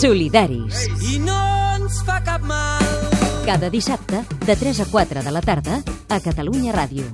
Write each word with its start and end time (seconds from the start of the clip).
Solidaris. 0.00 0.86
i 1.12 1.18
no 1.20 1.36
ens 1.76 1.98
fa 2.06 2.22
cap 2.24 2.40
mal. 2.40 2.80
Cada 3.44 3.68
dissabte, 3.68 4.22
de 4.46 4.56
3 4.56 4.80
a 4.80 4.86
4 4.88 5.22
de 5.22 5.32
la 5.34 5.42
tarda, 5.44 5.82
a 6.08 6.20
Catalunya 6.24 6.72
Ràdio. 6.72 7.04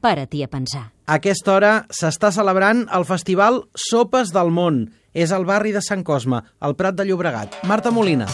Para-t'hi 0.00 0.44
a 0.44 0.48
pensar. 0.52 0.92
A 1.06 1.18
aquesta 1.18 1.54
hora 1.54 1.72
s'està 1.90 2.30
celebrant 2.30 2.84
el 2.92 3.06
festival 3.08 3.64
Sopes 3.74 4.30
del 4.30 4.52
Món. 4.54 4.84
És 5.14 5.32
al 5.32 5.46
barri 5.46 5.72
de 5.72 5.82
Sant 5.82 6.04
Cosme, 6.04 6.42
al 6.60 6.76
Prat 6.76 6.94
de 6.94 7.06
Llobregat. 7.06 7.58
Marta 7.64 7.90
Molina. 7.90 8.26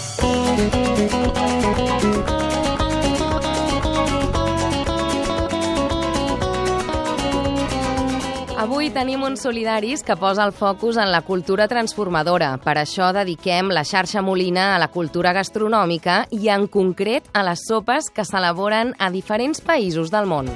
Avui 8.61 8.91
tenim 8.93 9.23
uns 9.25 9.41
solidaris 9.41 10.03
que 10.05 10.19
posa 10.21 10.45
el 10.45 10.51
focus 10.53 10.99
en 11.01 11.09
la 11.09 11.23
cultura 11.25 11.65
transformadora. 11.65 12.51
Per 12.61 12.75
això 12.77 13.09
dediquem 13.17 13.71
la 13.73 13.87
xarxa 13.89 14.21
Molina 14.21 14.75
a 14.75 14.83
la 14.83 14.91
cultura 14.93 15.33
gastronòmica 15.33 16.27
i 16.29 16.53
en 16.53 16.69
concret 16.69 17.33
a 17.33 17.47
les 17.49 17.65
sopes 17.65 18.13
que 18.13 18.29
s'elaboren 18.29 18.93
a 18.99 19.09
diferents 19.17 19.65
països 19.65 20.13
del 20.13 20.29
món. 20.29 20.53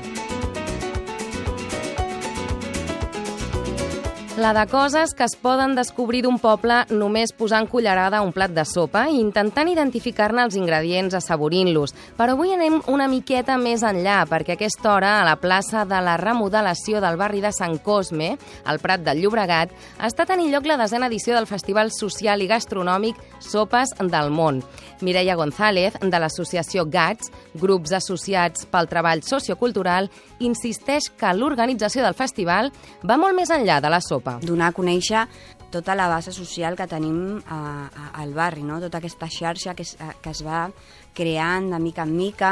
La 4.36 4.52
de 4.52 4.66
coses 4.66 5.14
que 5.14 5.22
es 5.22 5.36
poden 5.38 5.76
descobrir 5.78 6.24
d'un 6.24 6.40
poble 6.42 6.80
només 6.90 7.30
posant 7.38 7.68
cullerada 7.70 8.18
a 8.18 8.24
un 8.26 8.32
plat 8.34 8.50
de 8.50 8.64
sopa 8.66 9.04
i 9.06 9.20
intentant 9.20 9.68
identificar-ne 9.70 10.42
els 10.42 10.56
ingredients 10.58 11.14
assaborint-los. 11.14 11.92
Però 12.18 12.34
avui 12.34 12.50
anem 12.50 12.80
una 12.90 13.06
miqueta 13.06 13.54
més 13.62 13.84
enllà, 13.86 14.24
perquè 14.26 14.56
a 14.56 14.58
aquesta 14.58 14.90
hora, 14.90 15.12
a 15.20 15.28
la 15.28 15.36
plaça 15.38 15.84
de 15.86 16.00
la 16.02 16.16
remodelació 16.18 16.98
del 16.98 17.14
barri 17.20 17.44
de 17.44 17.52
Sant 17.54 17.78
Cosme, 17.78 18.32
al 18.66 18.82
Prat 18.82 19.04
del 19.06 19.22
Llobregat, 19.22 19.70
està 20.02 20.26
tenint 20.26 20.50
lloc 20.50 20.66
la 20.66 20.80
desena 20.82 21.06
edició 21.06 21.38
del 21.38 21.46
Festival 21.46 21.94
Social 21.94 22.42
i 22.42 22.50
Gastronòmic 22.50 23.22
Sopes 23.38 23.94
del 24.00 24.34
Món. 24.34 24.64
Mireia 25.04 25.38
González, 25.38 25.94
de 26.00 26.18
l'associació 26.18 26.88
GATS, 26.90 27.30
Grups 27.54 27.94
Associats 28.02 28.66
pel 28.66 28.90
Treball 28.90 29.22
Sociocultural, 29.22 30.10
insisteix 30.42 31.12
que 31.14 31.34
l'organització 31.38 32.02
del 32.02 32.18
festival 32.18 32.74
va 33.06 33.20
molt 33.20 33.38
més 33.38 33.54
enllà 33.54 33.78
de 33.78 33.94
la 33.94 34.02
sopa. 34.02 34.23
Donar 34.42 34.72
a 34.72 34.76
conèixer 34.76 35.26
tota 35.74 35.96
la 35.98 36.06
base 36.06 36.30
social 36.30 36.76
que 36.78 36.86
tenim 36.86 37.40
a, 37.50 37.88
a, 37.90 38.04
al 38.22 38.30
barri, 38.34 38.62
no? 38.62 38.78
tota 38.78 39.00
aquesta 39.00 39.26
xarxa 39.26 39.74
que 39.74 39.82
es, 39.82 39.96
que 40.22 40.30
es 40.30 40.42
va 40.46 40.68
creant 41.14 41.70
de 41.72 41.78
mica 41.82 42.04
en 42.06 42.12
mica 42.14 42.50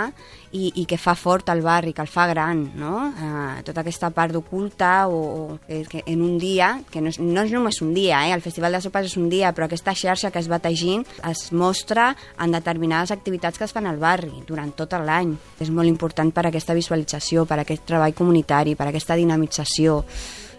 i, 0.50 0.72
i 0.80 0.84
que 0.90 0.98
fa 0.98 1.14
fort 1.18 1.50
el 1.54 1.62
barri, 1.62 1.92
que 1.94 2.02
el 2.02 2.10
fa 2.10 2.26
gran, 2.30 2.64
no? 2.78 2.94
Eh, 3.10 3.62
tota 3.66 3.82
aquesta 3.82 4.10
part 4.14 4.34
oculta 4.38 5.08
o, 5.10 5.18
o 5.18 5.58
que 5.66 6.02
en 6.06 6.22
un 6.22 6.38
dia, 6.38 6.72
que 6.90 7.02
no 7.02 7.10
és, 7.10 7.18
no 7.22 7.46
és 7.46 7.54
només 7.54 7.80
un 7.82 7.94
dia, 7.94 8.24
eh? 8.26 8.34
el 8.34 8.44
Festival 8.44 8.78
de 8.78 8.82
Sopes 8.82 9.10
és 9.10 9.16
un 9.18 9.30
dia, 9.30 9.54
però 9.54 9.66
aquesta 9.66 9.94
xarxa 9.98 10.30
que 10.30 10.42
es 10.42 10.50
va 10.50 10.62
tegint 10.62 11.06
es 11.30 11.48
mostra 11.52 12.12
en 12.38 12.54
determinades 12.54 13.10
activitats 13.14 13.58
que 13.58 13.66
es 13.66 13.74
fan 13.74 13.90
al 13.90 14.02
barri 14.02 14.44
durant 14.46 14.74
tot 14.78 14.94
l'any. 14.98 15.34
És 15.62 15.70
molt 15.70 15.90
important 15.90 16.30
per 16.34 16.46
aquesta 16.48 16.74
visualització, 16.74 17.46
per 17.46 17.62
aquest 17.62 17.86
treball 17.86 18.14
comunitari, 18.14 18.76
per 18.78 18.90
aquesta 18.90 19.18
dinamització 19.18 20.02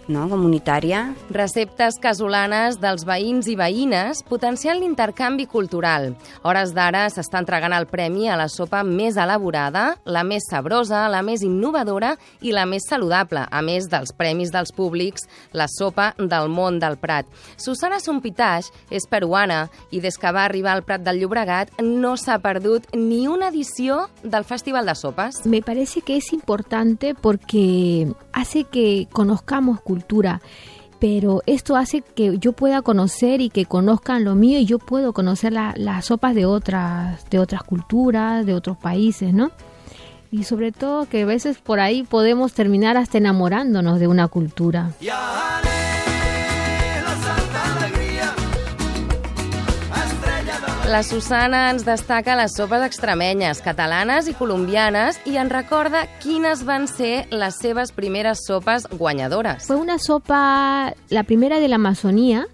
no? 0.07 0.27
comunitària. 0.31 1.13
Receptes 1.33 1.99
casolanes 2.01 2.79
dels 2.81 3.05
veïns 3.07 3.47
i 3.51 3.55
veïnes 3.59 4.23
potenciant 4.27 4.79
l'intercanvi 4.79 5.45
cultural. 5.49 6.13
Hores 6.43 6.73
d'ara 6.75 7.05
s'està 7.13 7.41
entregant 7.41 7.75
el 7.75 7.87
premi 7.91 8.29
a 8.29 8.37
la 8.39 8.49
sopa 8.51 8.83
més 8.83 9.17
elaborada, 9.19 9.97
la 10.05 10.23
més 10.27 10.47
sabrosa, 10.49 11.05
la 11.11 11.21
més 11.25 11.43
innovadora 11.45 12.15
i 12.41 12.53
la 12.55 12.65
més 12.69 12.87
saludable, 12.89 13.45
a 13.49 13.61
més 13.61 13.89
dels 13.91 14.13
premis 14.17 14.51
dels 14.53 14.73
públics, 14.75 15.27
la 15.53 15.67
sopa 15.71 16.11
del 16.17 16.49
món 16.49 16.79
del 16.81 16.97
Prat. 17.01 17.29
Susana 17.57 17.99
Sumpitaix 18.03 18.71
és 18.91 19.07
peruana 19.09 19.67
i 19.91 20.01
des 20.03 20.17
que 20.19 20.31
va 20.33 20.45
arribar 20.47 20.73
al 20.73 20.83
Prat 20.87 21.03
del 21.05 21.21
Llobregat 21.21 21.77
no 21.83 22.15
s'ha 22.17 22.39
perdut 22.43 22.89
ni 22.95 23.27
una 23.27 23.49
edició 23.53 24.07
del 24.23 24.43
Festival 24.43 24.85
de 24.85 24.95
Sopes. 24.95 25.45
Me 25.45 25.61
parece 25.61 26.01
que 26.01 26.17
es 26.17 26.33
importante 26.33 27.13
porque 27.15 28.11
hace 28.31 28.63
que 28.63 29.07
conozcamos 29.11 29.79
cultura, 29.81 29.92
pero 30.99 31.41
esto 31.45 31.75
hace 31.75 32.01
que 32.01 32.37
yo 32.39 32.53
pueda 32.53 32.81
conocer 32.81 33.41
y 33.41 33.49
que 33.49 33.65
conozcan 33.65 34.23
lo 34.23 34.35
mío 34.35 34.57
y 34.59 34.65
yo 34.65 34.79
puedo 34.79 35.11
conocer 35.13 35.51
la- 35.53 35.73
las 35.75 36.05
sopas 36.05 36.33
de 36.33 36.45
otras, 36.45 37.29
de 37.29 37.39
otras 37.39 37.63
culturas, 37.63 38.45
de 38.45 38.53
otros 38.53 38.77
países, 38.77 39.33
¿no? 39.33 39.51
Y 40.31 40.45
sobre 40.45 40.71
todo 40.71 41.05
que 41.07 41.21
a 41.21 41.25
veces 41.25 41.57
por 41.59 41.79
ahí 41.79 42.03
podemos 42.03 42.53
terminar 42.53 42.97
hasta 42.97 43.19
enamorándonos 43.19 43.99
de 43.99 44.07
una 44.07 44.27
cultura. 44.29 44.91
I 44.99 45.09
La 50.87 51.01
Susana 51.01 51.69
ens 51.71 51.85
destaca 51.87 52.35
les 52.35 52.57
sopes 52.57 52.81
extremenyes, 52.83 53.61
catalanes 53.63 54.27
i 54.27 54.33
colombianes 54.35 55.15
i 55.23 55.37
ens 55.39 55.51
recorda 55.53 56.01
quines 56.19 56.65
van 56.67 56.89
ser 56.91 57.23
les 57.31 57.55
seves 57.55 57.93
primeres 57.95 58.41
sopes 58.43 58.89
guanyadores. 58.91 59.63
Fue 59.63 59.77
una 59.77 59.97
sopa, 59.97 60.93
la 61.07 61.23
primera 61.23 61.61
de 61.61 61.69
la 61.69 61.75
Amazonía, 61.75 62.47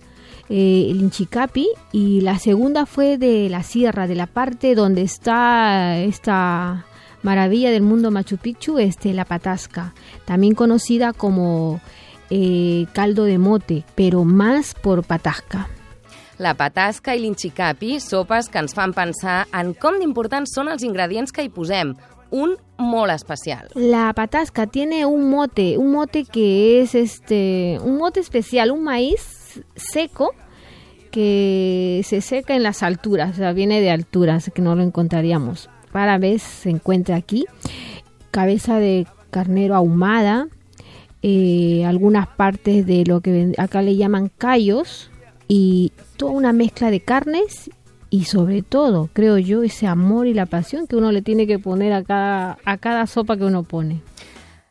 eh, 0.48 0.88
el 0.92 1.02
Inchicapi, 1.02 1.68
y 1.92 2.22
la 2.22 2.38
segunda 2.38 2.86
fue 2.86 3.18
de 3.18 3.50
la 3.50 3.64
sierra, 3.64 4.06
de 4.06 4.16
la 4.16 4.28
parte 4.28 4.76
donde 4.76 5.02
está 5.02 5.98
esta 5.98 6.86
maravilla 7.24 7.72
del 7.72 7.82
mundo 7.82 8.12
Machu 8.12 8.38
Picchu, 8.38 8.78
este, 8.78 9.12
la 9.12 9.26
patasca, 9.26 9.96
también 10.26 10.54
conocida 10.54 11.14
como 11.14 11.82
eh, 12.30 12.86
caldo 12.94 13.24
de 13.24 13.40
mote, 13.40 13.84
pero 13.96 14.24
más 14.24 14.76
por 14.76 15.04
patasca. 15.04 15.68
La 16.40 16.54
patasca 16.56 17.18
i 17.18 17.20
l'inchicapi, 17.20 17.98
sopes 18.00 18.48
que 18.48 18.62
ens 18.64 18.72
fan 18.72 18.94
pensar 18.96 19.42
en 19.60 19.74
com 19.76 19.98
d'importants 20.00 20.54
són 20.56 20.72
els 20.72 20.86
ingredients 20.88 21.36
que 21.36 21.44
hi. 21.44 21.52
Un 22.32 22.56
molt 22.78 23.12
especial. 23.12 23.68
La 23.76 24.14
patasca 24.14 24.68
tiene 24.68 25.06
un 25.06 25.30
mote, 25.30 25.78
un 25.78 25.92
mote 25.92 26.24
que 26.24 26.82
es 26.82 26.96
este, 26.96 27.78
un 27.84 27.98
mote 27.98 28.22
especial, 28.22 28.72
un 28.72 28.84
maíz 28.84 29.62
seco 29.76 30.32
que 31.12 32.02
se 32.06 32.22
seca 32.22 32.56
en 32.56 32.64
las 32.64 32.84
alturas, 32.84 33.32
o 33.32 33.34
sea, 33.34 33.52
viene 33.52 33.82
de 33.82 33.92
alturas, 33.92 34.50
que 34.54 34.62
no 34.62 34.76
lo 34.76 34.84
encontraríamos. 34.84 35.70
Para 35.92 36.20
vez 36.20 36.42
se 36.42 36.70
encuentra 36.70 37.18
aquí 37.18 37.46
cabeza 38.32 38.80
de 38.80 39.08
carnero 39.32 39.76
ahumada, 39.76 40.48
eh, 41.22 41.84
algunas 41.86 42.28
partes 42.28 42.86
de 42.86 43.04
lo 43.06 43.20
que 43.20 43.54
acá 43.58 43.82
le 43.82 43.98
llaman 43.98 44.32
callos 44.38 45.10
y 45.50 45.92
toda 46.16 46.32
una 46.32 46.54
mezcla 46.54 46.92
de 46.92 47.02
carnes 47.02 47.70
y 48.10 48.26
sobre 48.26 48.62
todo, 48.62 49.10
creo 49.12 49.38
yo, 49.38 49.64
ese 49.64 49.88
amor 49.88 50.28
y 50.28 50.34
la 50.34 50.46
pasión 50.46 50.88
que 50.88 50.96
uno 50.96 51.12
le 51.12 51.22
tiene 51.22 51.46
que 51.46 51.60
poner 51.60 51.92
a 51.92 52.04
cada, 52.04 52.58
a 52.64 52.78
cada 52.78 53.06
sopa 53.08 53.36
que 53.36 53.44
uno 53.44 53.64
pone. 53.64 54.02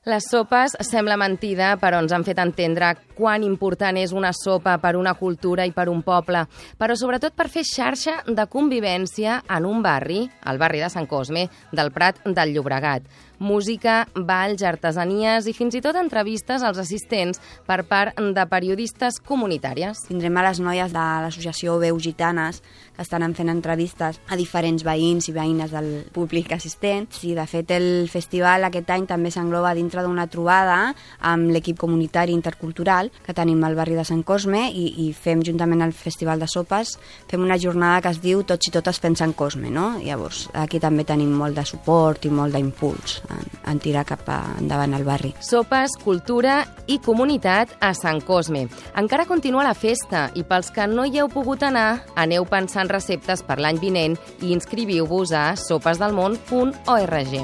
Les 0.09 0.25
sopes 0.25 0.73
sembla 0.89 1.19
mentida, 1.21 1.75
però 1.77 1.99
ens 2.01 2.15
han 2.17 2.23
fet 2.25 2.39
entendre 2.41 2.95
quan 3.13 3.43
important 3.45 3.99
és 4.01 4.15
una 4.17 4.31
sopa 4.33 4.79
per 4.81 4.95
una 4.97 5.13
cultura 5.19 5.67
i 5.69 5.75
per 5.77 5.85
un 5.93 6.01
poble, 6.07 6.47
però 6.81 6.97
sobretot 6.97 7.35
per 7.37 7.51
fer 7.53 7.67
xarxa 7.69 8.23
de 8.25 8.47
convivència 8.49 9.43
en 9.53 9.67
un 9.69 9.83
barri, 9.85 10.23
el 10.49 10.63
barri 10.63 10.81
de 10.81 10.89
Sant 10.89 11.11
Cosme, 11.11 11.45
del 11.77 11.93
Prat 11.93 12.23
del 12.25 12.55
Llobregat. 12.55 13.05
Música, 13.39 14.09
balls, 14.15 14.65
artesanies 14.67 15.47
i 15.47 15.53
fins 15.55 15.77
i 15.79 15.81
tot 15.83 15.95
entrevistes 15.95 16.65
als 16.67 16.81
assistents 16.83 17.39
per 17.69 17.85
part 17.87 18.19
de 18.19 18.45
periodistes 18.51 19.21
comunitàries. 19.23 20.01
Tindrem 20.09 20.35
a 20.41 20.43
les 20.49 20.59
noies 20.59 20.91
de 20.91 21.05
l'associació 21.23 21.77
Veu 21.79 22.01
Gitanes 22.03 22.59
que 22.97 23.05
estaran 23.07 23.37
fent 23.39 23.53
entrevistes 23.53 24.19
a 24.27 24.35
diferents 24.35 24.83
veïns 24.83 25.29
i 25.31 25.35
veïnes 25.37 25.71
del 25.71 25.91
públic 26.11 26.51
assistent. 26.57 27.07
I, 27.23 27.37
de 27.39 27.45
fet, 27.47 27.71
el 27.77 28.09
festival 28.11 28.67
aquest 28.67 28.91
any 28.91 29.07
també 29.07 29.31
s'engloba 29.31 29.77
dintre 29.79 30.03
d'una 30.03 30.27
trobada 30.27 30.81
amb 31.23 31.55
l'equip 31.55 31.79
comunitari 31.79 32.35
intercultural 32.35 33.13
que 33.23 33.37
tenim 33.39 33.63
al 33.63 33.79
barri 33.79 33.95
de 33.95 34.07
Sant 34.09 34.25
Cosme 34.27 34.67
i, 34.73 34.89
i 35.07 35.13
fem 35.15 35.47
juntament 35.47 35.87
al 35.87 35.95
Festival 35.95 36.43
de 36.43 36.51
Sopes 36.51 36.97
fem 37.31 37.47
una 37.47 37.59
jornada 37.59 38.03
que 38.03 38.11
es 38.17 38.23
diu 38.25 38.43
Tots 38.43 38.67
i 38.67 38.75
totes 38.75 38.99
fent 38.99 39.15
Sant 39.15 39.37
Cosme, 39.39 39.71
no? 39.71 39.93
Llavors, 40.03 40.49
aquí 40.59 40.83
també 40.83 41.07
tenim 41.07 41.31
molt 41.39 41.55
de 41.55 41.67
suport 41.69 42.27
i 42.27 42.35
molt 42.35 42.59
d'impuls 42.59 43.21
en, 43.71 43.79
tirar 43.83 44.05
cap 44.09 44.27
a, 44.29 44.41
endavant 44.59 44.95
al 44.97 45.05
barri. 45.07 45.33
Sopes, 45.45 45.95
cultura 46.03 46.61
i 46.87 46.99
comunitat 47.05 47.77
a 47.81 47.93
Sant 47.95 48.21
Cosme. 48.27 48.67
Encara 48.99 49.29
continua 49.29 49.67
la 49.67 49.77
festa 49.79 50.29
i 50.35 50.45
pels 50.49 50.73
que 50.75 50.89
no 50.91 51.07
hi 51.07 51.21
heu 51.21 51.29
pogut 51.33 51.63
anar, 51.67 52.03
aneu 52.17 52.45
pensant 52.49 52.91
receptes 52.91 53.45
per 53.47 53.61
l'any 53.63 53.79
vinent 53.83 54.19
i 54.43 54.53
inscriviu-vos 54.57 55.33
a 55.33 55.53
sopesdelmont.org. 55.57 57.37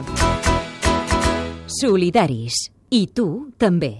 Solidaris. 1.80 2.70
I 2.94 3.06
tu 3.10 3.28
també. 3.58 3.94